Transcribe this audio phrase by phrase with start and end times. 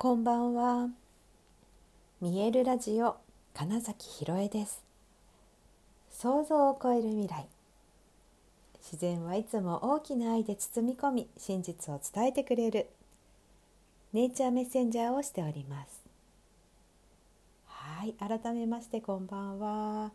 [0.00, 0.90] こんばんは。
[2.20, 3.16] 見えるラジオ
[3.52, 4.80] 金崎ひろえです。
[6.08, 7.48] 想像を超える未来。
[8.80, 12.86] 自然はいつも大きな愛で包み込み、真実を伝えてくれる
[14.12, 16.00] ネイチャーメッセンジャーをしております。
[17.66, 20.12] はい、改めましてこんばんは。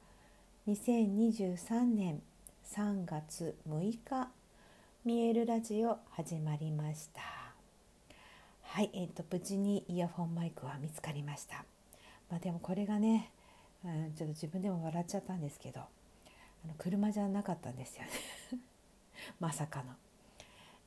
[0.70, 2.22] 2023年
[2.74, 4.30] 3月6日、
[5.04, 7.43] 見えるラジオ始まりました。
[8.74, 11.64] はい、えーと、無事にイヤホンマイクは見つかりました。
[12.28, 13.30] まあ、でもこれがね、
[13.86, 15.84] うん、ちょっと自分でも笑っちゃったんですけどあ
[16.68, 18.10] の車じゃなかったんですよね
[19.40, 19.94] まさかの。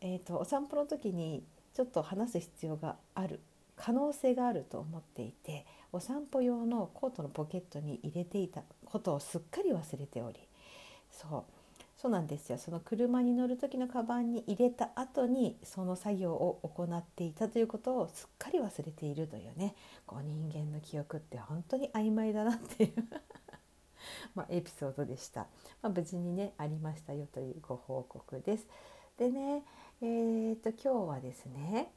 [0.00, 3.38] えーと、お散歩の時にちょっと話す必要がある
[3.76, 10.40] 可能性があると思っていてお散歩用のコートのポケットに入れていたことをすっかり忘れており
[11.12, 11.44] そう
[12.06, 12.58] そうなんですよ。
[12.58, 19.74] その車に乗る時のカバンに入れた後にその作業を行っていたということをすっかり忘れているというね。
[20.06, 22.92] こう人間の記憶って本当に曖昧だなっていう。
[24.36, 25.48] ま、エピソードでした、
[25.82, 28.68] まあ、無事にねありましたよというご報告です。
[29.18, 29.64] でね
[30.00, 31.90] えー、っと今日はですね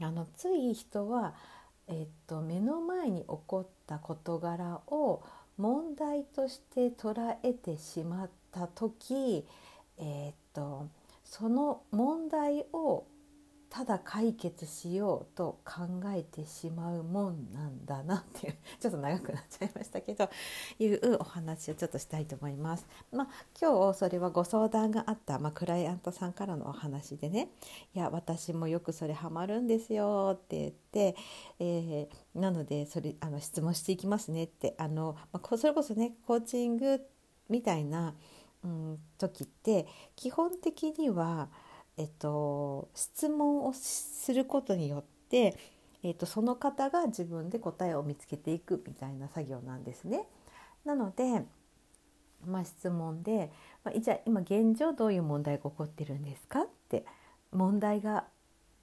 [0.00, 1.34] あのつい人は、
[1.86, 5.22] えー、っと目の前に起こった事柄を
[5.58, 9.46] 問題として捉えてしまった時、
[9.98, 10.88] えー、っと
[11.24, 13.06] その問題を
[13.72, 20.28] ただ解決しようと考えてしまうもんなんだなっていう ちょっと長くなっちゃいましたけど
[20.78, 22.86] いうお話をちょっとしたいと思います。
[23.10, 27.48] まあ、今日それはご相談があった、まあ、クライアントさんからのお話でね
[27.96, 31.16] 「いや私もよくそれハマるんですよ」って言って、
[31.58, 37.00] えー、なのでそれあの質問していきますねってあの、まあ、それこそねコーチング
[37.48, 38.14] みたいな、
[38.64, 41.48] うん、時って基本的には
[41.96, 45.56] えっと、質問をすることによって、
[46.02, 50.26] えっと、その方が自分で答えを見つけていくみたいな作業なんですね。
[50.84, 51.44] なので、
[52.46, 53.52] まあ、質問で、
[53.84, 57.04] まあ、じゃあ今現状どういう問題が起こってるんですかって
[57.52, 58.24] 問題が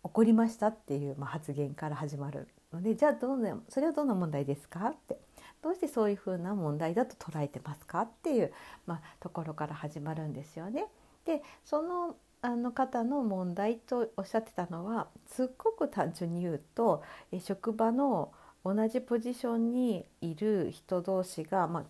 [0.04, 5.20] 起こりましたっていう、まあ、発言から始まるのでじゃあどんなそれはどんな問題ですかって
[5.62, 8.54] どうしてそういうふうな問題だと捉えてますかっていう、
[8.86, 10.88] まあ、ところから始まるんですよね。
[11.26, 17.04] でそのあの方の問題とおっしゃってたのはすっごく単純に言うと
[17.42, 18.32] 職場の
[18.64, 21.84] 同じポジションにいる人同士が、まあ、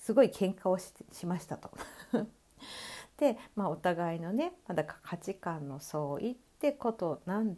[0.00, 1.70] すごい喧嘩をししましたと。
[3.18, 7.56] で、まあ、お互いのねまだ価値観の相違ってことなん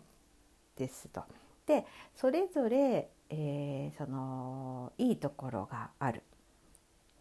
[0.76, 1.24] ですと。
[1.66, 1.84] で
[2.14, 6.22] それぞれ、えー、そのいいところがある。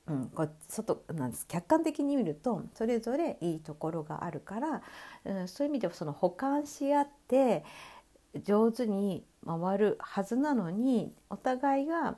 [0.07, 4.81] うん、こ外なんです客観的に見るとそれぞれいいところがあるから、
[5.25, 7.63] うん、そういう意味ではその補完し合って
[8.43, 12.17] 上手に回るはずなのにお互いが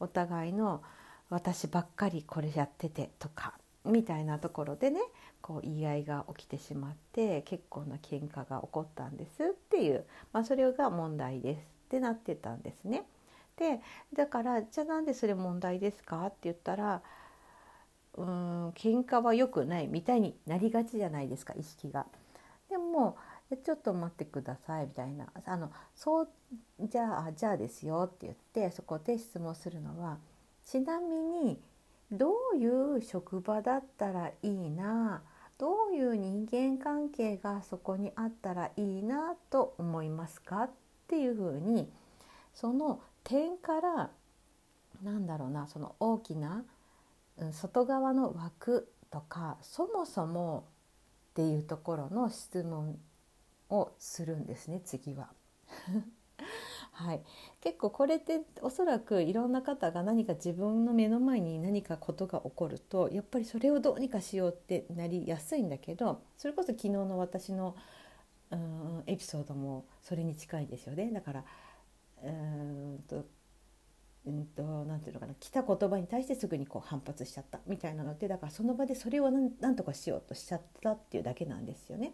[0.00, 0.82] お互いの
[1.28, 5.00] 「私ばっかりこれやってて」とかみたいなところでね
[5.40, 13.04] こう言い合いが起きてしまって結構な喧嘩が起こったんですっていう、まあ、それが問題ですってなってたんですね。
[13.56, 13.80] で
[14.14, 16.26] だからじゃあなんでそれ問題ですか？
[16.26, 17.02] って言ったら
[18.14, 22.06] うーん喧嘩は良くないみたいになりがちじゃないですか意識が。
[22.68, 23.16] でも
[23.64, 25.28] ちょっと待ってくださいみたいな。
[25.46, 26.28] あのそう
[26.80, 30.18] じゃあじゃあですよって言ってそこで質問するのは
[30.64, 31.60] ちなみに
[32.10, 35.22] どういう職場だったらいいな？
[35.58, 39.34] どういう人間関係がそこにあったらいいな？
[39.48, 40.64] と思いますか？
[40.64, 40.70] っ
[41.08, 41.88] ていうふうに
[42.52, 44.10] その点から
[45.02, 46.64] なんだろうなその大きな
[47.52, 50.68] 外側の枠とかそもそも
[51.30, 52.98] っていうところの質問
[53.68, 55.28] をするんですね次は。
[56.92, 57.22] はい、
[57.60, 67.76] 結構これっておそらくいろんな方が何か自分の目の前に何かことが起こるとやっぱりそれをどうにかしようってなりやすいんだけどそれこそ昨日の私の
[68.50, 71.44] うんエピソードもそれに近いですよねだから
[72.22, 73.24] うんと
[74.26, 82.12] うんと、なんていうのかな来た言葉に対してすぐにこう反発しちゃったみたいなのってだからその場でそれを何とかしようとしちゃったっていうだけなんですよね。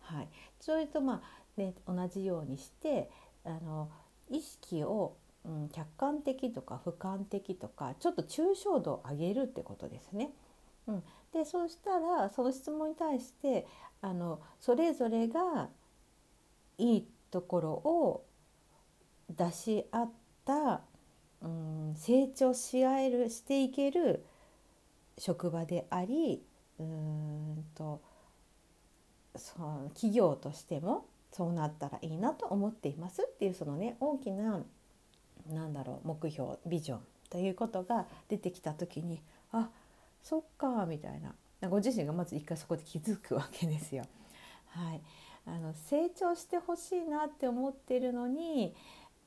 [0.00, 3.10] はい、それとまあ、ね、同じようにして
[3.44, 3.90] あの
[4.30, 10.30] 意識を、うん、客観的とか俯瞰的とかちょっと抽象度を上げるってことですね。
[10.86, 11.02] うん、
[11.34, 13.66] でそうしたらその質問に対して
[14.00, 15.68] あのそれぞれが
[16.78, 18.24] いいところを
[19.30, 20.10] 出し合っ
[20.44, 20.82] た
[21.42, 24.24] うん成長し合えるしていける
[25.18, 26.42] 職場であり
[26.78, 28.00] うんと
[29.36, 34.60] その企業としてもそうなったらいいなと思っていますっていうそのね大きな
[35.48, 37.00] なんだろう目標ビジョン
[37.30, 39.22] ということが出てきた時に
[39.52, 39.68] あ
[40.22, 41.34] そっかみたいな
[41.68, 44.04] ご自身がまず一回そこで気づくわけですよ。
[44.68, 45.00] はい、
[45.46, 48.74] あの成長してほしいなって思ってるのに、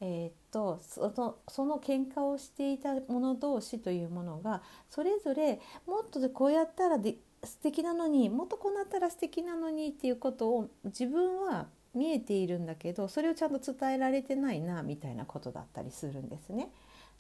[0.05, 16.69] えー、っとそのその喧嘩をしていた者同士というものがそれぞれもっとこうやったらで素敵なのにもっとこうなったら素敵なのにっていうことを自分は見えているんだけどそれをちゃんと伝えられてないなみたいなことだったりするんですね。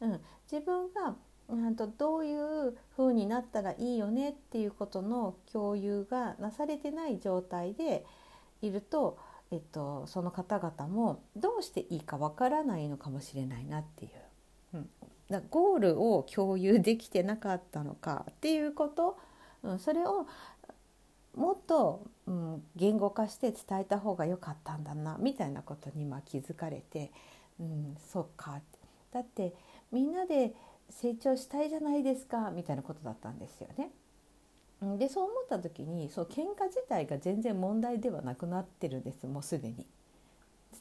[0.01, 0.19] うん、
[0.51, 1.15] 自分が
[1.55, 8.05] んとどういう風になったらいいよねっていうことの共有がなされてない状態で
[8.61, 9.17] いると、
[9.53, 14.11] えっと、その方々もどうしていいかわからないのかもしれないなっていう、
[14.73, 14.89] うん、
[15.29, 19.15] だゴールを共有できてなかったのかっていうこと、
[19.61, 20.25] うん、それを
[21.35, 27.11] もっと、うん、言語化して伝えた方が良かったんだなみたいなことにま気づかれて、
[27.59, 28.59] うん、そうか。
[29.11, 29.53] だって
[29.91, 30.55] みんなで
[30.89, 33.91] 成長したいじゃないですかみたいなことだったんですよね。
[34.97, 39.85] でそう思った時にそう喧嘩自体が全然問題ではなくなってるんですもうすでに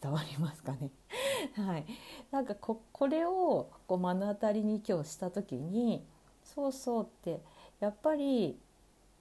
[0.01, 0.91] 伝わりますかね
[1.57, 1.87] はい、
[2.31, 6.05] なんかここれをこう目の当たりに今日した時に
[6.45, 7.41] そうそうって
[7.81, 8.59] やっぱり、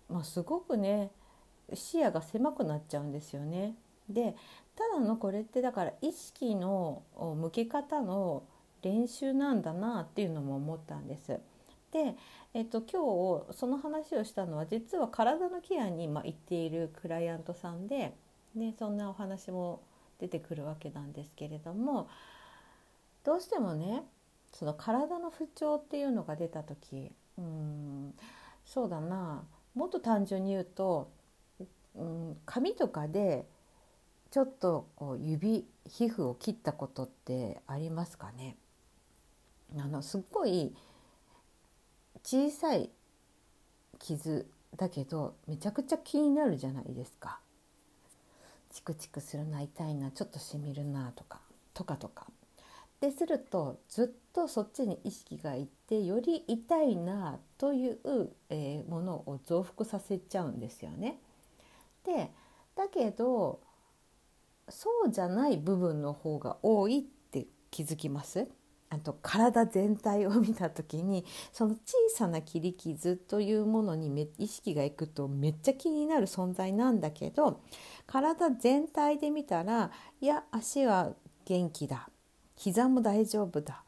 [0.10, 1.12] まあ、すごくね
[1.74, 3.76] 視野が狭くなっちゃうんですよね。
[4.10, 4.36] で
[4.76, 8.44] ただのこれってだから意識の向け方の
[8.82, 11.40] 練習なんだなっていうのも思ったんです。
[11.92, 12.16] で、
[12.54, 18.16] えっと、今日その話をしたのは実は体のケアに今行っているクライアントさんで、
[18.56, 19.82] ね、そんなお話も
[20.20, 22.08] 出てくるわけなんですけれども
[23.24, 24.04] どうしてもね
[24.54, 28.14] その体の不調っていうのが出た時うん
[28.66, 29.44] そうだな
[29.76, 31.10] もっと単純に言うと、
[31.96, 33.46] うん、髪とかで
[34.30, 38.56] ちょっとこう指皮膚を切ったことってありますかね？
[39.78, 40.74] あのすっごい
[42.24, 42.90] 小さい
[44.00, 44.48] 傷
[44.78, 47.40] だけどめちゃくちゃ気になるじゃないですか。
[48.72, 51.42] チクチクするな痛いなちょっとしみるなとか
[51.74, 52.26] とかとか。
[53.02, 61.20] でするとずっとそっちに意識がいってより痛いなという、え、ものを増幅させちゃうんですよね。
[62.06, 62.32] で
[62.76, 63.60] だけど
[64.70, 68.48] そうじゃない部分の方が多いって気づきます？
[68.92, 71.24] あと体全体を見た時に
[71.54, 77.62] その小さな切り傷というものに意識がいくとめっちゃ気になる存在なんだけど
[78.06, 81.14] 体全体で見たらいや足は
[81.46, 82.10] 元気だ。
[82.56, 83.84] 膝も大丈夫だ。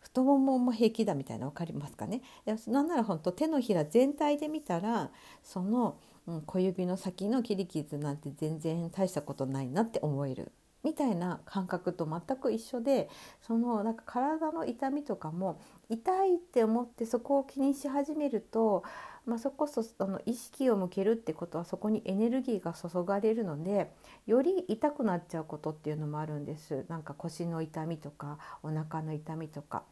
[0.00, 2.22] 太ももも平気だみたいな分かりますかね？
[2.66, 5.10] なんなら本当手のひら全体で見たら
[5.42, 5.96] その、
[6.26, 10.52] うん、小指の先の切り傷なんて全然大したことないなって思える。
[10.88, 13.10] みたいな感覚と全く一緒で
[13.42, 18.84] そのなんか体の痛みとかも痛いって思ってそこを気にし始めると、
[19.26, 23.92] まあ、そこそあの意識を向けるってことはそこにエネルギーが注がれるので
[24.26, 29.82] より痛くなっちゃうことっていうのもあるんですなんか腰の痛みとかお腹の痛みとか。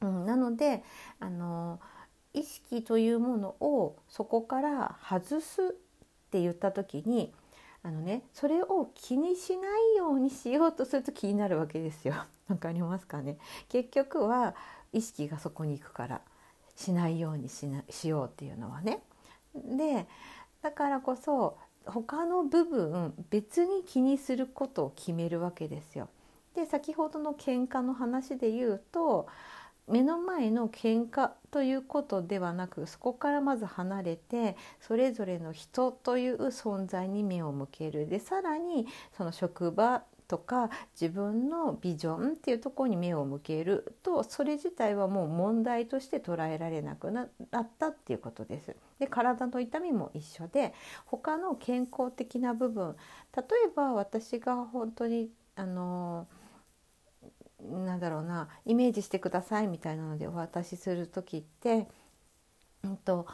[0.00, 0.82] うん、なので
[1.20, 1.80] あの
[2.34, 7.32] 意識というものをそこから外すって言った時に
[7.82, 12.14] あのねそれを気にしないようにしようとすると気になるわけですよ。
[12.48, 13.38] わかりますかね？
[13.68, 14.54] 結局は
[14.92, 16.20] 意識がそこに行くから
[16.76, 19.02] しないようにしなしようっていうのはね。
[19.54, 20.06] で
[20.62, 26.08] だからこそ他の部分別に気にすることを決めるわけですよ。
[26.54, 29.28] で先ほどの喧嘩の話で言うと
[29.88, 38.06] 目の前の喧嘩ということではなくそこからまず離れてそれぞれの人という存在に目を向ける。
[38.06, 40.68] でさらにその職場とか
[41.00, 43.96] 自分のビジョンっていうところに目を向ける。
[44.02, 47.28] とそれ自体はもう問題として捉えられなくなっ
[47.78, 48.76] たっていうことです。
[48.98, 50.74] で体の痛みも一緒で
[51.06, 52.94] 他の健康的な部分。
[53.34, 56.28] 例えば私が本当にあの
[57.60, 61.88] なんだろうなイメージしてくださいみたいなのでお渡しする時って、
[62.84, 63.26] うんと、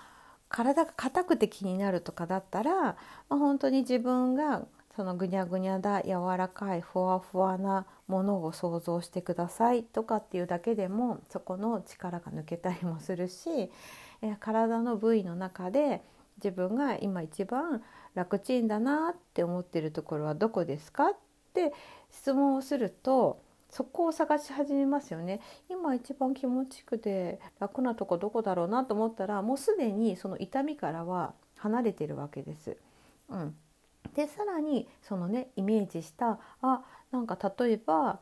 [0.49, 2.97] 体が硬くて気になるとかだったら、ま
[3.31, 4.67] あ、本当に自分が
[4.97, 13.71] そのぐにゃぐにゃだ柔らかいふわふわなものを想像してくださいとかっていうだけでもそこの力が抜けたりもするし、
[14.23, 16.03] え体の部位の中で
[16.37, 17.83] 自分が今一番
[18.15, 21.17] 楽ちんだなって思ってるところはどこですかっ
[21.53, 21.73] て
[22.11, 23.43] 質問をすると
[23.75, 32.77] そこを探し始めますよね今一番気持ちよくて楽なとこどこだろうなと思ったらもうすでにその痛みからは離れてるわけです。
[33.31, 33.57] うん、
[34.15, 38.21] でさらにそのねイメージしたあなんか例えば、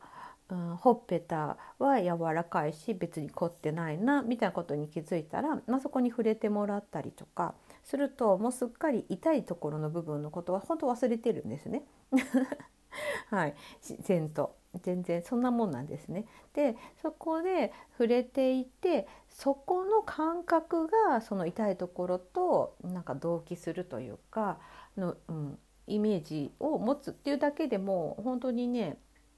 [0.49, 11.83] うん、ほっぺたは柔らかいし別に凝ってないなみたいなことに気づいたら、まあ、そこに触れてもらったりとかするともうすっかり痛いところの部分のことは本当忘れてるんですね。
[13.29, 13.55] はい
[13.87, 16.25] 自然と全然そんなもんなんですね。
[16.53, 24.57] でそこで触れていてそこの感覚がその痛いところとなんか同期するというか
[24.97, 28.97] の、うん、イメージを持つっていうだけでも本当にね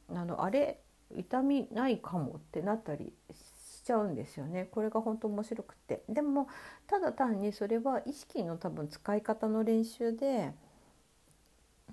[0.09, 0.79] あのあれ
[1.15, 6.47] 痛みないかもってなったりしちゃうんですよねこれが本当面白くてでも
[6.87, 10.53] ただ単にそれは意識の多分使い方の練習で、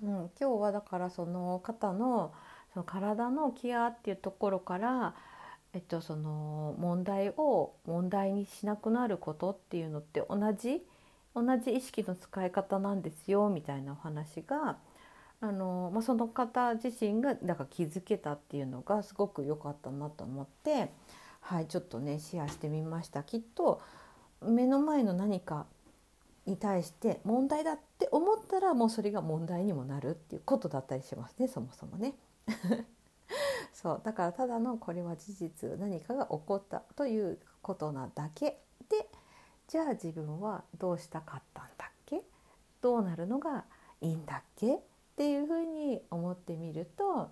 [0.01, 2.33] うん、今日はだからその方の
[2.73, 5.13] その体のケアっていうところから、
[5.73, 10.81] えっと、その問題を問題にしなくなることっていうのって同じ
[11.35, 14.77] 同じ意識の使い方なんですよみたいなお話が
[15.41, 20.91] あの、まあ、その方自身がだから気づけたっていうのがすごく良かったなと思って、
[21.41, 23.23] はい、ちょっとねシェアしてみました。
[23.23, 23.81] きっと
[24.41, 25.65] 目の前の何か
[26.45, 32.13] に対して問題だって思ったらもうそれが問題にもなるっていうことだったりしますねそもそもね。
[33.73, 39.09] そうだからただのこれは事実何かが起こったということなだけで
[39.67, 42.23] じゃあ自分はどうしたかったんだっけ？
[42.81, 43.65] どうなるのが
[44.01, 44.75] いいんだっけ？
[44.75, 44.79] っ
[45.15, 47.31] ていうふうに思ってみると、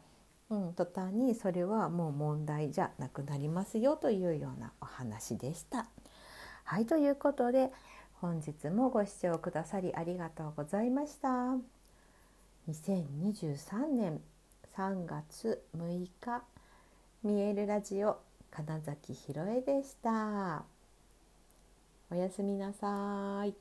[0.49, 5.87] うん、途端にそれはもう問題じゃなくなりますよというようなお話でした。
[6.63, 7.71] はいということで
[8.21, 11.55] 本日もご視聴くださりありがとうございました。
[12.69, 14.21] 2023年
[14.77, 16.43] 3月6日
[17.23, 20.63] 見えるラジオ金崎ひろえでした。
[22.09, 23.60] おやすみなさい。